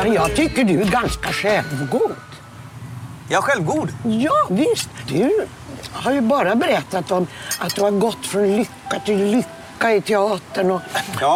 Jag 0.13 0.35
tycker 0.35 0.63
du 0.63 0.81
är 0.81 0.85
ganska 0.91 1.33
självgod. 1.33 2.11
Jag 3.29 3.37
är 3.37 3.41
självgod? 3.41 3.89
Ja, 4.03 4.47
visst. 4.49 4.89
Du 5.07 5.47
har 5.91 6.11
ju 6.11 6.21
bara 6.21 6.55
berättat 6.55 7.11
om 7.11 7.27
att 7.59 7.75
du 7.75 7.81
har 7.81 7.91
gått 7.91 8.25
från 8.25 8.57
lycka 8.57 8.99
till 9.05 9.25
lycka 9.25 9.95
i 9.95 10.01
teatern 10.01 10.71
och 10.71 10.81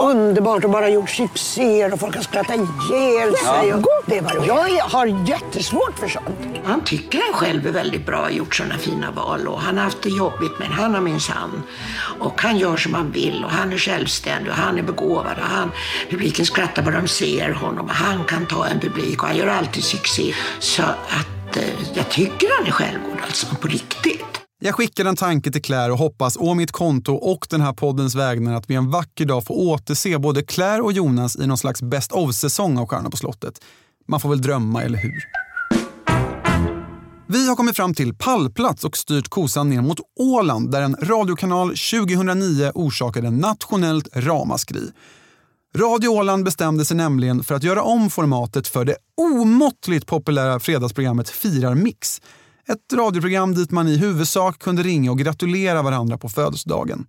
underbart 0.04 0.64
och 0.64 0.70
bara 0.70 0.90
gjort 0.90 1.10
succéer 1.10 1.94
och 1.94 2.00
folk 2.00 2.16
har 2.16 2.24
skrattat 2.24 2.56
ihjäl 2.56 3.36
sig. 3.36 3.68
Ja. 3.68 3.76
Och 3.76 4.04
det 4.06 4.22
var 4.22 4.46
jag 4.48 4.84
har 4.84 5.06
jättesvårt 5.06 6.00
för 6.00 6.08
sånt. 6.08 6.26
Han 6.66 6.84
tycker 6.84 7.22
han 7.32 7.34
själv 7.34 7.68
är 7.68 7.72
väldigt 7.72 8.06
bra, 8.06 8.22
har 8.22 8.30
gjort 8.30 8.56
sådana 8.56 8.78
fina 8.78 9.12
val 9.12 9.48
och 9.48 9.62
han 9.62 9.78
har 9.78 9.84
haft 9.84 10.02
det 10.02 10.10
jobbigt 10.10 10.52
men 10.60 10.72
han 10.72 10.94
har 10.94 11.02
minsann. 11.02 11.64
Och 12.20 12.42
han 12.42 12.58
gör 12.58 12.78
som 12.78 12.94
han 12.94 13.12
vill 13.12 13.44
och 13.44 13.52
han 13.52 13.74
är 13.74 13.78
självständig 13.78 14.52
och 14.52 14.58
han 14.58 14.78
är 14.78 14.84
begåvad 14.84 15.38
och 15.38 15.46
han, 15.46 15.72
publiken 16.10 16.46
skrattar 16.46 16.82
vad 16.82 16.94
de 16.94 17.08
ser 17.08 17.52
honom 17.52 17.86
och 17.86 17.96
han 17.96 18.26
kan 18.26 18.46
ta 18.46 18.68
en 18.68 18.80
publik 18.80 19.22
och 19.22 19.28
han 19.28 19.38
gör 19.38 19.48
alltid 19.48 19.84
succé. 19.84 20.34
Så 20.60 20.84
att 20.84 21.41
eh, 21.58 21.64
jag 21.94 22.10
tycker 22.10 22.48
han 22.60 22.68
är 22.68 22.72
självgod 22.72 23.18
alltså, 23.22 23.56
på 23.56 23.68
riktigt. 23.68 24.24
Jag 24.64 24.76
skickar 24.76 25.06
en 25.06 25.16
tanke 25.16 25.52
till 25.52 25.62
Claire 25.62 25.92
och 25.92 25.98
hoppas 25.98 26.38
å 26.38 26.54
mitt 26.54 26.72
konto 26.72 27.14
och 27.14 27.48
den 27.50 27.62
här 27.62 27.74
poddens 27.74 28.16
vägnar 28.16 28.54
att 28.54 28.70
vi 28.70 28.76
en 28.76 28.92
vacker 28.92 29.26
dag 29.26 29.46
får 29.46 29.56
återse 29.56 30.18
både 30.18 30.44
Claire 30.44 30.82
och 30.82 30.92
Jonas 30.92 31.36
i 31.36 31.48
någon 31.48 31.58
slags 31.58 31.82
best 31.82 32.12
of-säsong 32.12 32.78
av 32.78 32.88
Stjärnorna 32.88 33.10
på 33.10 33.18
slottet. 33.18 33.62
Man 34.08 34.20
får 34.20 34.30
väl 34.30 34.42
drömma, 34.42 34.84
eller 34.84 34.98
hur? 34.98 35.24
Vi 37.28 37.48
har 37.48 37.56
kommit 37.56 37.76
fram 37.76 37.94
till 37.94 38.14
pallplats 38.14 38.84
och 38.84 38.98
styrt 38.98 39.30
kosan 39.30 39.70
ner 39.70 39.82
mot 39.82 40.00
Åland 40.20 40.72
där 40.72 40.82
en 40.82 40.96
radiokanal 41.02 41.68
2009 41.68 42.72
orsakade 42.76 43.32
nationellt 43.32 44.08
ramaskri. 44.14 44.92
Radio 45.76 46.10
Åland 46.10 46.44
bestämde 46.44 46.86
sig 46.86 46.98
nämligen 46.98 47.44
för 47.44 47.56
att 47.56 47.64
göra 47.64 47.84
om 47.84 48.10
formatet 48.10 48.68
för 48.68 48.86
det 48.86 48.96
omåttligt 49.18 50.08
populära 50.08 50.60
fredagsprogrammet 50.60 51.30
Firar 51.30 51.76
Mix. 51.76 52.22
Ett 52.68 52.94
radioprogram 52.94 53.56
dit 53.56 53.72
man 53.72 53.88
i 53.88 53.98
huvudsak 53.98 54.60
kunde 54.60 54.84
ringa 54.84 55.12
och 55.12 55.20
gratulera 55.20 55.82
varandra 55.82 56.18
på 56.18 56.30
födelsedagen. 56.30 57.06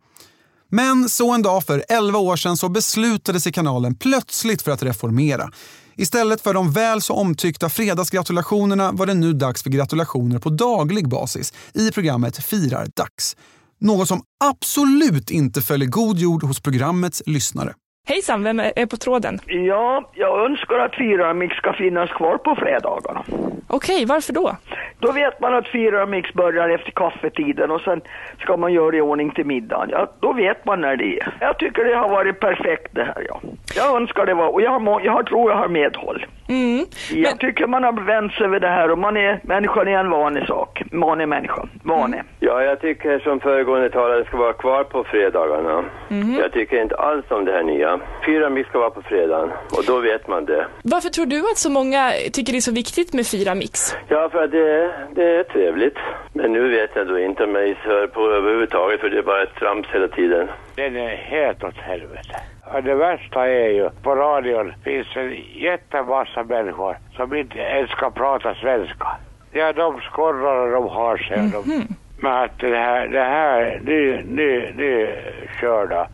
Men 0.68 1.08
så 1.08 1.32
en 1.32 1.42
dag 1.42 1.64
för 1.64 1.84
11 1.88 2.18
år 2.18 2.36
sedan 2.36 2.56
så 2.56 2.68
beslutade 2.68 3.40
sig 3.40 3.52
kanalen 3.52 3.94
plötsligt 3.94 4.62
för 4.62 4.70
att 4.70 4.82
reformera. 4.82 5.50
Istället 5.96 6.40
för 6.40 6.54
de 6.54 6.72
väl 6.72 7.02
så 7.02 7.14
omtyckta 7.14 7.68
fredagsgratulationerna 7.68 8.92
var 8.92 9.06
det 9.06 9.14
nu 9.14 9.32
dags 9.32 9.62
för 9.62 9.70
gratulationer 9.70 10.38
på 10.38 10.50
daglig 10.50 11.08
basis 11.08 11.52
i 11.74 11.90
programmet 11.90 12.44
Firar 12.44 12.88
Dags. 12.96 13.36
Något 13.80 14.08
som 14.08 14.22
absolut 14.44 15.30
inte 15.30 15.62
följer 15.62 15.88
god 15.88 16.18
jord 16.18 16.42
hos 16.42 16.60
programmets 16.60 17.22
lyssnare. 17.26 17.74
Hejsan, 18.08 18.44
vem 18.44 18.60
är 18.60 18.86
på 18.86 18.96
tråden? 18.96 19.38
Ja, 19.46 20.10
jag 20.14 20.44
önskar 20.44 20.78
att 20.78 20.94
Fyramix 20.94 21.56
ska 21.56 21.72
finnas 21.72 22.10
kvar 22.10 22.36
på 22.36 22.54
fredagarna. 22.56 23.24
Okej, 23.68 24.04
varför 24.06 24.32
då? 24.32 24.56
Då 24.98 25.12
vet 25.12 25.40
man 25.40 25.54
att 25.54 25.68
Fyramix 25.68 26.32
börjar 26.32 26.68
efter 26.68 26.90
kaffetiden 26.90 27.70
och 27.70 27.80
sen 27.80 28.00
ska 28.40 28.56
man 28.56 28.72
göra 28.72 28.96
i 28.96 29.00
ordning 29.00 29.30
till 29.30 29.46
middagen. 29.46 29.88
Ja, 29.92 30.12
då 30.20 30.32
vet 30.32 30.64
man 30.64 30.80
när 30.80 30.96
det 30.96 31.20
är. 31.20 31.36
Jag 31.40 31.58
tycker 31.58 31.84
det 31.84 31.94
har 31.94 32.08
varit 32.08 32.40
perfekt 32.40 32.88
det 32.94 33.04
här, 33.04 33.24
ja. 33.28 33.40
Jag 33.76 33.96
önskar 34.00 34.26
det 34.26 34.34
var, 34.34 34.48
och 34.48 34.62
jag, 34.62 34.70
har, 34.70 35.00
jag 35.04 35.26
tror 35.26 35.50
jag 35.50 35.58
har 35.58 35.68
medhåll. 35.68 36.26
Mm. 36.52 36.86
Jag 37.10 37.40
tycker 37.40 37.66
man 37.66 37.84
har 37.84 37.92
vänt 38.06 38.32
sig 38.32 38.48
vid 38.48 38.62
det 38.62 38.68
här 38.68 38.90
och 38.90 38.98
man 38.98 39.16
är, 39.16 39.40
människan 39.42 39.88
är 39.88 39.98
en 39.98 40.10
vanlig 40.10 40.46
sak. 40.46 40.82
Vanlig 40.92 41.28
människa. 41.28 41.68
Vanlig. 41.84 42.22
Ja, 42.40 42.62
jag 42.62 42.80
tycker 42.80 43.18
som 43.18 43.40
föregående 43.40 43.90
talare 43.90 44.24
ska 44.24 44.36
vara 44.36 44.52
kvar 44.52 44.84
på 44.84 45.04
fredagarna. 45.04 45.84
Mhm. 46.08 46.36
Jag 46.40 46.52
tycker 46.52 46.82
inte 46.82 46.96
alls 46.96 47.24
om 47.28 47.44
det 47.44 47.52
här 47.52 47.62
nya. 47.62 48.00
Fyra 48.26 48.50
mix 48.50 48.68
ska 48.68 48.78
vara 48.78 48.90
på 48.90 49.02
fredagen 49.02 49.50
och 49.76 49.84
då 49.86 49.98
vet 50.00 50.28
man 50.28 50.44
det. 50.44 50.66
Varför 50.82 51.08
tror 51.08 51.26
du 51.26 51.38
att 51.38 51.58
så 51.58 51.70
många 51.70 52.12
tycker 52.32 52.52
det 52.52 52.58
är 52.58 52.60
så 52.60 52.72
viktigt 52.72 53.12
med 53.14 53.26
fyra 53.26 53.54
mix? 53.54 53.96
Ja, 54.08 54.28
för 54.32 54.44
att 54.44 54.50
det, 54.50 54.92
det 55.14 55.24
är 55.36 55.44
trevligt. 55.44 55.98
Men 56.32 56.52
nu 56.52 56.68
vet 56.68 56.90
jag 56.94 57.06
då 57.08 57.18
inte 57.18 57.44
om 57.44 57.54
jag 57.54 57.74
hör 57.74 58.06
på 58.06 58.20
överhuvudtaget 58.30 59.00
för 59.00 59.08
det 59.10 59.18
är 59.18 59.22
bara 59.22 59.42
ett 59.42 59.54
trams 59.54 59.86
hela 59.92 60.08
tiden. 60.08 60.48
Den 60.74 60.96
är 60.96 61.16
helt 61.16 61.64
åt 61.64 61.76
helvete. 61.76 62.36
Och 62.74 62.82
det 62.82 62.94
värsta 62.94 63.46
är 63.48 63.68
ju, 63.68 63.90
på 64.02 64.14
radion 64.14 64.72
finns 64.84 65.06
en 65.16 65.34
jättemassa 65.54 66.42
människor 66.42 66.98
som 67.16 67.34
inte 67.34 67.58
ens 67.58 67.90
kan 67.90 68.12
prata 68.12 68.54
svenska. 68.54 69.08
Ja, 69.52 69.72
de 69.72 70.00
skorrar 70.00 70.66
och 70.66 70.70
de 70.82 70.88
har 70.88 71.16
sig. 71.16 71.56
och 71.56 71.66
De, 71.66 71.86
men 72.20 72.32
att 72.32 72.58
det 72.58 72.76
här, 72.76 73.08
det 73.08 73.22
här, 73.22 73.80
nu, 73.84 74.24
nu, 74.28 74.74
nu 74.76 75.16
körda. 75.60 76.08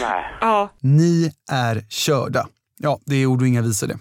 Nej. 0.00 0.24
Ja. 0.40 0.68
Ni 0.80 1.30
är 1.52 1.80
körda. 1.88 2.46
Ja, 2.78 2.98
det 3.06 3.16
är 3.16 3.26
ord 3.26 3.40
och 3.40 3.48
inga 3.48 3.62
visor 3.62 3.86
det. 3.86 3.98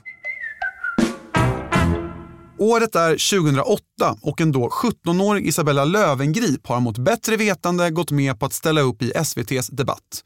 Året 2.63 2.96
är 2.96 3.10
2008 3.10 3.82
och 4.22 4.41
en 4.41 4.51
då 4.51 4.70
17-årig 4.70 5.48
Isabella 5.48 5.86
Lövengrip 5.86 6.67
har 6.67 6.79
mot 6.79 6.98
bättre 6.98 7.38
vetande 7.38 7.89
gått 7.89 8.12
med 8.12 8.39
på 8.39 8.46
att 8.46 8.53
ställa 8.53 8.82
upp 8.82 9.01
i 9.01 9.12
SVTs 9.12 9.67
Debatt. 9.67 10.24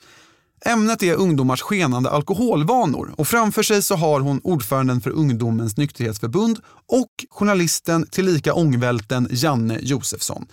Ämnet 0.65 1.03
är 1.03 1.15
ungdomars 1.15 1.61
skenande 1.61 2.09
alkoholvanor 2.09 3.13
och 3.17 3.27
framför 3.27 3.63
sig 3.63 3.83
så 3.83 3.95
har 3.95 4.19
hon 4.19 4.41
ordföranden 4.43 5.01
för 5.01 5.09
Ungdomens 5.09 5.77
nykterhetsförbund 5.77 6.59
och 6.87 7.11
journalisten 7.29 8.07
tillika 8.11 8.53
ångvälten 8.53 9.27
Janne 9.31 9.79
Josefsson. 9.81 10.45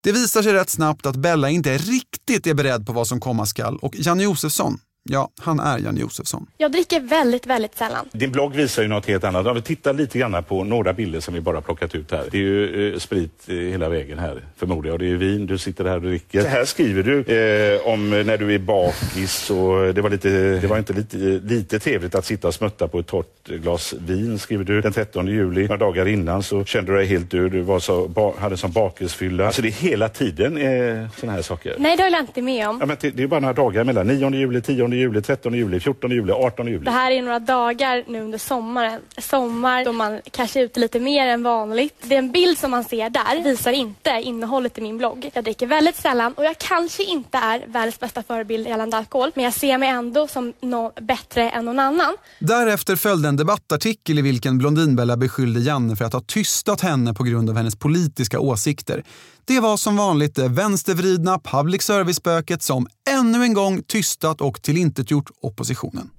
Det 0.00 0.12
visar 0.12 0.42
sig 0.42 0.52
rätt 0.52 0.70
snabbt 0.70 1.06
att 1.06 1.16
Bella 1.16 1.50
inte 1.50 1.78
riktigt 1.78 2.46
är 2.46 2.54
beredd 2.54 2.86
på 2.86 2.92
vad 2.92 3.06
som 3.06 3.20
komma 3.20 3.46
skall 3.46 3.76
och 3.76 3.96
Janne 3.96 4.22
Josefsson, 4.22 4.78
ja, 5.02 5.30
han 5.38 5.60
är 5.60 5.78
Janne 5.78 6.00
Josefsson. 6.00 6.46
Jag 6.56 6.72
dricker 6.72 7.00
väldigt, 7.00 7.46
väldigt 7.46 7.78
sällan. 7.78 8.08
Din 8.12 8.32
blogg 8.32 8.54
visar 8.54 8.82
ju 8.82 8.88
något 8.88 9.06
helt 9.06 9.24
annat. 9.24 9.46
Om 9.46 9.54
vi 9.54 9.62
tittar 9.62 9.94
lite 9.94 10.18
grann 10.18 10.44
på 10.44 10.64
några 10.64 10.92
bilder 10.92 11.20
som 11.20 11.34
vi 11.34 11.40
bara 11.40 11.60
plockat 11.60 11.94
ut 11.94 12.10
här. 12.10 12.24
Det 12.30 12.38
är 12.38 12.42
ju 12.42 12.92
eh, 12.92 12.98
sprit 12.98 13.48
eh, 13.48 13.54
hela 13.54 13.88
vägen 13.88 14.18
här 14.18 14.44
förmodar 14.56 14.90
jag. 14.90 14.98
Det 14.98 15.04
är 15.04 15.08
ju 15.08 15.16
vin, 15.16 15.46
du 15.46 15.58
sitter 15.58 15.84
här 15.84 15.96
och 15.96 16.02
dricker. 16.02 16.42
Så 16.42 16.48
här 16.48 16.64
skriver 16.64 17.02
du 17.02 17.18
eh, 17.18 17.86
om 17.86 18.10
när 18.10 18.38
du 18.38 18.54
är 18.54 18.58
bakis 18.58 19.50
och 19.50 19.94
det 19.94 20.00
var, 20.00 20.10
lite, 20.10 20.28
det 20.60 20.66
var 20.66 20.78
inte 20.78 20.92
lite, 20.92 21.16
lite 21.44 21.78
trevligt 21.78 22.14
att 22.14 22.24
sitta 22.24 22.48
och 22.48 22.54
smutta 22.54 22.88
på 22.88 22.98
ett 22.98 23.06
torrt 23.06 23.48
glas 23.48 23.94
vin 23.98 24.38
skriver 24.38 24.64
du. 24.64 24.80
Den 24.80 24.92
13 24.92 25.26
juli, 25.26 25.62
några 25.62 25.76
dagar 25.76 26.08
innan 26.08 26.42
så 26.42 26.64
kände 26.64 26.92
du 26.92 26.98
dig 26.98 27.06
helt 27.06 27.30
död. 27.30 27.52
Du 27.52 27.60
var 27.60 27.80
så, 27.80 28.08
ba, 28.08 28.34
hade 28.38 28.56
som 28.56 28.72
bakisfylla. 28.72 29.46
Alltså 29.46 29.62
det 29.62 29.68
är 29.68 29.72
hela 29.72 30.08
tiden 30.08 30.56
eh, 30.56 31.08
sådana 31.16 31.32
här 31.32 31.42
saker. 31.42 31.74
Nej, 31.78 31.96
det 31.96 32.02
håller 32.02 32.16
jag 32.16 32.22
inte 32.22 32.42
med 32.42 32.68
om. 32.68 32.76
Ja, 32.80 32.86
men 32.86 32.96
det 33.00 33.10
det 33.20 33.24
är 33.24 33.26
bara 33.26 33.40
några 33.40 33.54
dagar 33.54 33.84
mellan 33.84 34.06
9 34.06 34.30
juli, 34.30 34.60
10 34.60 34.88
10 34.90 35.00
juli, 35.00 35.22
13 35.22 35.54
juli, 35.54 35.80
14 35.80 36.10
juli, 36.10 36.32
18 36.32 36.66
juli. 36.66 36.84
Det 36.84 36.90
här 36.90 37.10
är 37.10 37.22
några 37.22 37.38
dagar 37.38 38.04
nu 38.06 38.20
under 38.20 38.38
sommaren. 38.38 39.00
Sommar 39.18 39.84
då 39.84 39.92
man 39.92 40.20
kanske 40.30 40.60
är 40.60 40.64
ute 40.64 40.80
lite 40.80 41.00
mer 41.00 41.26
än 41.26 41.42
vanligt. 41.42 41.94
Den 42.02 42.32
bild 42.32 42.58
som 42.58 42.70
man 42.70 42.84
ser 42.84 43.10
där 43.10 43.44
visar 43.44 43.72
inte 43.72 44.10
innehållet 44.10 44.78
i 44.78 44.80
min 44.80 44.98
blogg. 44.98 45.30
Jag 45.34 45.44
dricker 45.44 45.66
väldigt 45.66 45.96
sällan 45.96 46.32
och 46.32 46.44
jag 46.44 46.58
kanske 46.58 47.02
inte 47.04 47.38
är 47.38 47.64
världens 47.66 48.00
bästa 48.00 48.22
förebild 48.22 48.68
gällande 48.68 48.96
alkohol. 48.96 49.30
Men 49.34 49.44
jag 49.44 49.52
ser 49.54 49.78
mig 49.78 49.88
ändå 49.88 50.28
som 50.28 50.52
nå 50.60 50.92
bättre 51.00 51.50
än 51.50 51.64
någon 51.64 51.78
annan. 51.78 52.16
Därefter 52.38 52.96
följde 52.96 53.28
en 53.28 53.36
debattartikel 53.36 54.18
i 54.18 54.22
vilken 54.22 54.58
Blondinbella 54.58 55.16
beskyllde 55.16 55.60
Janne 55.60 55.96
för 55.96 56.04
att 56.04 56.12
ha 56.12 56.20
tystat 56.20 56.80
henne 56.80 57.14
på 57.14 57.22
grund 57.24 57.50
av 57.50 57.56
hennes 57.56 57.76
politiska 57.76 58.40
åsikter. 58.40 59.04
Det 59.44 59.60
var 59.60 59.76
som 59.76 59.96
vanligt 59.96 60.34
det 60.34 60.48
vänstervridna 60.48 61.38
public 61.38 61.82
service-spöket 61.82 62.62
som 62.62 62.86
ännu 63.10 63.42
en 63.42 63.54
gång 63.54 63.82
tystat 63.82 64.40
och 64.40 64.62
tillintetgjort 64.62 65.30
oppositionen. 65.42 66.10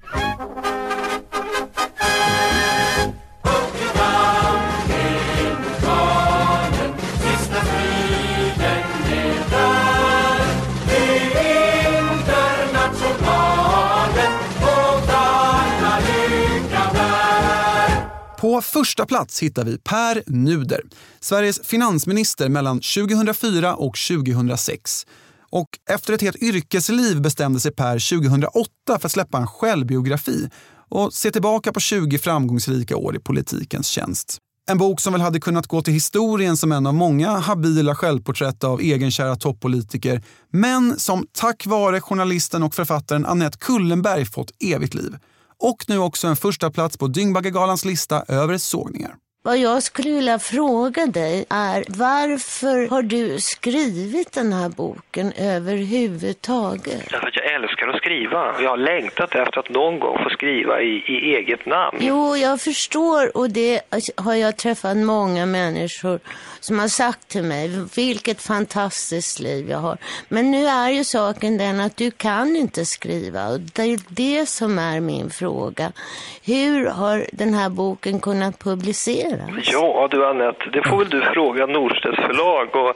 På 18.51 18.61
första 18.61 19.05
plats 19.05 19.43
hittar 19.43 19.65
vi 19.65 19.77
Per 19.77 20.23
Nuder, 20.27 20.81
Sveriges 21.19 21.67
finansminister 21.67 22.49
mellan 22.49 22.79
2004 22.79 23.75
och 23.75 23.97
2006. 24.07 25.05
Och 25.51 25.67
efter 25.89 26.13
ett 26.13 26.21
helt 26.21 26.43
yrkesliv 26.43 27.21
bestämde 27.21 27.59
sig 27.59 27.71
Per 27.71 28.19
2008 28.19 28.69
för 28.99 29.05
att 29.05 29.11
släppa 29.11 29.37
en 29.37 29.47
självbiografi 29.47 30.49
och 30.89 31.13
se 31.13 31.31
tillbaka 31.31 31.73
på 31.73 31.79
20 31.79 32.17
framgångsrika 32.17 32.97
år 32.97 33.15
i 33.15 33.19
politikens 33.19 33.87
tjänst. 33.87 34.37
En 34.69 34.77
bok 34.77 34.99
som 34.99 35.13
väl 35.13 35.21
hade 35.21 35.39
kunnat 35.39 35.67
gå 35.67 35.81
till 35.81 35.93
historien 35.93 36.57
som 36.57 36.71
en 36.71 36.87
av 36.87 36.93
många 36.93 37.29
habila 37.37 37.95
självporträtt 37.95 38.63
av 38.63 38.81
egenkära 38.81 39.35
toppolitiker 39.35 40.23
men 40.49 40.99
som 40.99 41.27
tack 41.31 41.65
vare 41.65 42.01
journalisten 42.01 42.63
och 42.63 42.75
författaren 42.75 43.25
Annette 43.25 43.57
Kullenberg 43.57 44.25
fått 44.25 44.51
evigt 44.63 44.93
liv. 44.93 45.15
Och 45.61 45.85
nu 45.87 45.97
också 45.97 46.27
en 46.27 46.35
första 46.35 46.71
plats 46.71 46.97
på 46.97 47.07
Dyngbaggegalans 47.07 47.85
lista 47.85 48.23
över 48.27 48.57
sågningar. 48.57 49.15
Vad 49.43 49.57
jag 49.57 49.83
skulle 49.83 50.11
vilja 50.11 50.39
fråga 50.39 51.05
dig 51.05 51.45
är 51.49 51.83
varför 51.87 52.89
har 52.89 53.01
du 53.01 53.39
skrivit 53.39 54.31
den 54.31 54.53
här 54.53 54.69
boken 54.69 55.33
överhuvudtaget? 55.37 57.09
Därför 57.09 57.27
att 57.27 57.35
jag 57.35 57.53
älskar 57.53 57.87
att 57.87 57.95
skriva. 57.95 58.61
Jag 58.61 58.69
har 58.69 58.77
längtat 58.77 59.35
efter 59.35 59.59
att 59.59 59.69
någon 59.69 59.99
gång 59.99 60.17
få 60.23 60.29
skriva 60.29 60.81
i, 60.81 61.03
i 61.07 61.35
eget 61.35 61.65
namn. 61.65 61.97
Jo, 62.01 62.37
jag 62.37 62.61
förstår 62.61 63.37
och 63.37 63.49
det 63.49 63.81
har 64.17 64.35
jag 64.35 64.57
träffat 64.57 64.97
många 64.97 65.45
människor 65.45 66.19
som 66.61 66.79
har 66.79 66.87
sagt 66.87 67.27
till 67.27 67.43
mig 67.43 67.67
vilket 67.95 68.41
fantastiskt 68.41 69.39
liv 69.39 69.69
jag 69.69 69.77
har. 69.77 69.97
Men 70.29 70.51
nu 70.51 70.67
är 70.67 70.89
ju 70.89 71.03
saken 71.03 71.57
den 71.57 71.79
att 71.79 71.97
du 71.97 72.11
kan 72.11 72.55
inte 72.55 72.85
skriva 72.85 73.47
och 73.47 73.59
det 73.59 73.81
är 73.81 73.99
det 74.07 74.45
som 74.49 74.79
är 74.79 74.99
min 74.99 75.29
fråga. 75.29 75.91
Hur 76.43 76.85
har 76.89 77.25
den 77.33 77.53
här 77.53 77.69
boken 77.69 78.19
kunnat 78.19 78.59
publiceras? 78.59 79.49
Ja, 79.71 80.07
du 80.11 80.27
Anette, 80.29 80.69
det 80.73 80.89
får 80.89 80.97
väl 80.97 81.09
du 81.09 81.21
fråga 81.33 81.65
Norstedts 81.65 82.17
förlag 82.27 82.75
och 82.75 82.89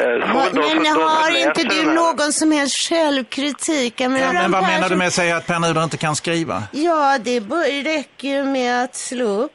eh, 0.00 0.20
som- 0.26 0.36
men 0.36 0.54
de 0.54 0.84
som 0.84 1.02
har 1.02 1.48
inte 1.48 1.62
du 1.64 1.92
någon 1.92 2.32
som 2.32 2.52
helst 2.52 2.76
självkritik? 2.88 4.00
Jag 4.00 4.10
menar, 4.10 4.32
Men 4.32 4.50
vad 4.52 4.62
menar 4.62 4.88
du 4.88 4.96
med 4.96 5.06
att 5.06 5.12
säga 5.12 5.36
att 5.36 5.46
Per 5.46 5.58
Nuder 5.58 5.84
inte 5.84 5.96
kan 5.96 6.16
skriva? 6.16 6.62
Ja, 6.72 7.18
det 7.24 7.40
räcker 7.84 8.28
ju 8.28 8.44
med 8.44 8.84
att 8.84 8.94
slå 8.94 9.24
upp 9.26 9.52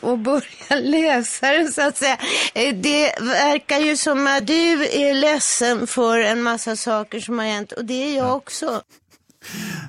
och 0.00 0.18
börja 0.18 0.80
läsa 0.80 1.52
det 1.52 1.72
så 1.72 1.88
att 1.88 1.96
säga. 1.96 2.18
Eh, 2.54 2.74
Det 2.76 3.12
verkar 3.20 3.78
ju 3.78 3.96
som 3.96 4.26
att 4.26 4.46
du 4.46 4.86
är 4.86 5.14
ledsen 5.14 5.86
för 5.86 6.18
en 6.18 6.42
massa 6.42 6.76
saker 6.76 7.20
som 7.20 7.38
har 7.38 7.46
hänt 7.46 7.72
och 7.72 7.84
det 7.84 7.94
är 7.94 8.16
jag 8.16 8.36
också. 8.36 8.82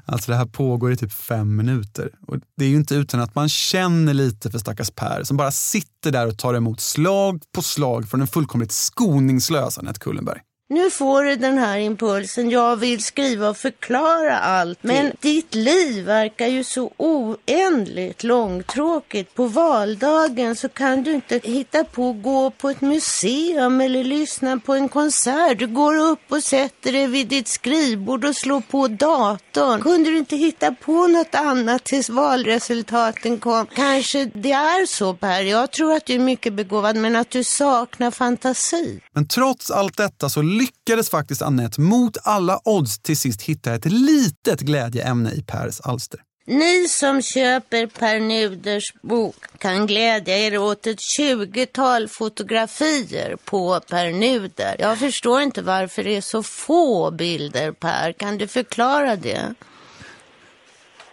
Alltså 0.06 0.32
det 0.32 0.38
här 0.38 0.46
pågår 0.46 0.92
i 0.92 0.98
typ 0.98 1.14
fem 1.14 1.56
minuter. 1.56 2.10
Och 2.28 2.38
det 2.58 2.66
är 2.66 2.70
ju 2.70 2.76
inte 2.76 2.96
utan 2.96 3.20
att 3.20 3.36
man 3.36 3.50
känner 3.50 4.14
lite 4.14 4.52
för 4.52 4.60
stackars 4.60 4.92
Per 4.92 5.24
som 5.24 5.38
bara 5.38 5.52
sitter 5.52 6.12
där 6.12 6.28
och 6.28 6.38
tar 6.38 6.54
emot 6.54 6.82
slag 6.82 7.42
på 7.56 7.62
slag 7.62 8.10
från 8.10 8.22
en 8.22 8.28
fullkomligt 8.28 8.72
skoningslös 8.72 9.78
Anette 9.78 10.00
Kullenberg. 10.00 10.40
Nu 10.72 10.90
får 10.90 11.24
du 11.24 11.36
den 11.36 11.58
här 11.58 11.78
impulsen. 11.78 12.50
Jag 12.50 12.76
vill 12.76 13.04
skriva 13.04 13.50
och 13.50 13.58
förklara 13.58 14.40
allt. 14.40 14.84
Men 14.84 15.12
ditt 15.20 15.56
liv 15.56 16.06
verkar 16.06 16.48
ju 16.48 16.64
så 16.64 16.92
oändligt 16.98 18.24
långtråkigt. 18.24 19.34
På 19.36 19.48
valdagen 19.48 20.56
så 20.56 20.70
kan 20.70 21.04
du 21.04 21.14
inte 21.14 21.40
hitta 21.44 21.84
på 21.84 22.10
att 22.10 22.24
gå 22.24 22.50
på 22.50 22.70
ett 22.70 22.82
museum 22.82 23.82
eller 23.82 24.04
lyssna 24.04 24.60
på 24.60 24.74
en 24.74 24.90
konsert. 24.90 25.60
Du 25.60 25.68
går 25.68 25.98
upp 25.98 26.20
och 26.30 26.44
sätter 26.44 26.92
dig 26.92 27.08
vid 27.08 27.28
ditt 27.28 27.48
skrivbord 27.48 28.26
och 28.26 28.36
slår 28.36 28.62
på 28.62 28.88
datorn. 28.88 29.51
Kunde 29.82 30.10
du 30.10 30.18
inte 30.18 30.36
hitta 30.36 30.72
på 30.72 31.08
något 31.08 31.36
annat 31.36 31.84
tills 31.84 32.10
valresultaten 32.10 33.40
kom? 33.40 33.66
Kanske 33.76 34.26
det 34.26 34.52
är 34.52 34.86
så 34.86 35.14
Per. 35.14 35.42
Jag 35.42 35.72
tror 35.72 35.94
att 35.94 36.06
du 36.06 36.14
är 36.14 36.20
mycket 36.20 36.54
begåvad 36.54 36.96
men 36.96 37.16
att 37.16 37.30
du 37.30 37.44
saknar 37.44 38.12
fantasi. 38.12 39.02
Men 39.14 39.28
trots 39.28 39.72
allt 39.72 39.98
detta 39.98 40.30
så 40.30 40.42
lyckades 40.42 41.10
faktiskt 41.10 41.42
Annette 41.42 41.82
mot 41.82 42.18
alla 42.24 42.60
odds 42.64 43.00
till 43.00 43.18
sist 43.18 43.42
hitta 43.42 43.74
ett 43.74 43.86
litet 43.86 44.62
glädjeämne 44.62 45.32
i 45.32 45.44
Pers 45.44 45.82
alster. 45.82 46.20
Ni 46.46 46.88
som 46.88 47.22
köper 47.22 47.88
Per 47.88 48.20
Nuders 48.20 48.94
bok 49.02 49.36
kan 49.58 49.88
glädja 49.88 50.38
er 50.38 50.58
åt 50.58 50.88
ett 50.88 51.00
20-tal 51.00 52.08
fotografier 52.08 53.36
på 53.46 53.80
Per 53.80 54.12
Nuder. 54.12 54.76
Jag 54.80 55.00
förstår 55.00 55.42
inte 55.42 55.62
varför 55.62 56.04
det 56.04 56.18
är 56.18 56.22
så 56.22 56.44
få 56.44 57.12
bilder 57.12 57.72
Per. 57.72 58.12
Kan 58.12 58.38
du 58.38 58.48
förklara 58.48 59.16
det? 59.16 59.54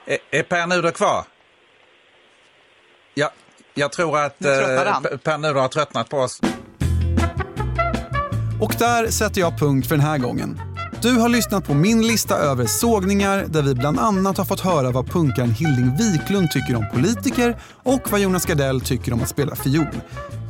Är, 0.06 0.18
är 0.30 0.42
Per 0.42 0.66
Nuder 0.66 0.90
kvar? 0.90 1.24
Ja, 3.14 3.32
jag 3.74 3.92
tror 3.92 4.18
att 4.18 4.44
eh, 4.44 4.50
Per 5.22 5.38
Nuder 5.38 5.60
har 5.60 5.68
tröttnat 5.68 6.08
på 6.08 6.18
oss. 6.18 6.40
Och 8.60 8.74
där 8.78 9.10
sätter 9.10 9.40
jag 9.40 9.58
punkt 9.58 9.88
för 9.88 9.96
den 9.96 10.04
här 10.04 10.18
gången. 10.18 10.67
Du 11.02 11.18
har 11.18 11.28
lyssnat 11.28 11.64
på 11.64 11.74
min 11.74 12.02
lista 12.02 12.36
över 12.36 12.66
sågningar 12.66 13.44
där 13.48 13.62
vi 13.62 13.74
bland 13.74 13.98
annat 13.98 14.38
har 14.38 14.44
fått 14.44 14.60
höra 14.60 14.90
vad 14.90 15.10
punkaren 15.10 15.50
Hilding 15.50 15.96
Wiklund 15.96 16.50
tycker 16.50 16.76
om 16.76 16.86
politiker 16.94 17.56
och 17.82 18.10
vad 18.10 18.20
Jonas 18.20 18.46
Gardell 18.46 18.80
tycker 18.80 19.12
om 19.12 19.22
att 19.22 19.28
spela 19.28 19.56
fiol. 19.56 19.86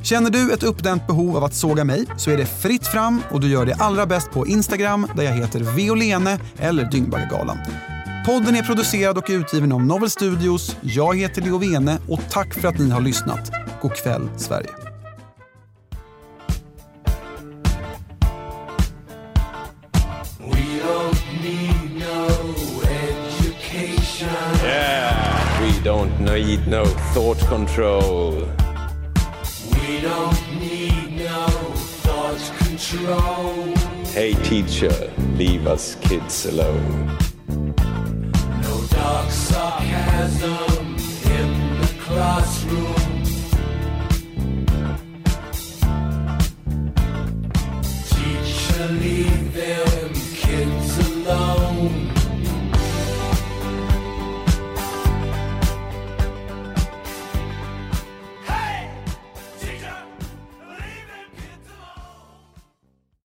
Känner 0.03 0.31
du 0.31 0.53
ett 0.53 0.63
uppdämt 0.63 1.07
behov 1.07 1.37
av 1.37 1.45
att 1.45 1.55
såga 1.55 1.85
mig 1.85 2.07
så 2.17 2.31
är 2.31 2.37
det 2.37 2.47
fritt 2.47 2.87
fram 2.87 3.23
och 3.31 3.41
du 3.41 3.49
gör 3.49 3.67
det 3.67 3.75
allra 3.75 4.07
bäst 4.07 4.31
på 4.31 4.47
Instagram 4.47 5.07
där 5.17 5.23
jag 5.23 5.33
heter 5.33 5.61
Violene 5.61 6.39
eller 6.59 6.85
Dyngbaggegalan. 6.85 7.59
Podden 8.27 8.57
är 8.57 8.63
producerad 8.63 9.19
och 9.19 9.27
utgiven 9.29 9.73
av 9.73 9.83
Novel 9.83 10.11
Studios. 10.11 10.77
Jag 10.81 11.19
heter 11.19 11.43
Leo 11.43 11.59
Vene 11.59 11.99
och 12.09 12.21
tack 12.31 12.55
för 12.55 12.69
att 12.69 12.79
ni 12.79 12.91
har 12.91 13.01
lyssnat. 13.01 13.51
God 13.83 13.95
kväll 13.95 14.29
Sverige. 14.37 14.88
Don't 25.89 26.21
need 26.21 26.67
no 26.67 26.85
thought 27.15 27.39
control. 27.49 28.33
We 29.73 30.03
don't 30.03 30.61
need 30.61 31.17
no 31.17 31.47
thought 32.05 32.45
control. 32.59 33.75
Hey 34.09 34.35
teacher, 34.51 35.11
leave 35.39 35.67
us 35.67 35.95
kids 36.03 36.45
alone. 36.45 37.17
No 38.65 38.75
dark 38.91 39.31
sarcasm 39.31 40.97
in 41.39 41.81
the 41.81 41.95
classroom. 41.99 42.98